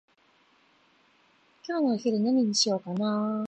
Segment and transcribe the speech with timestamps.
[1.67, 3.39] 今日のお昼何にしようかなー？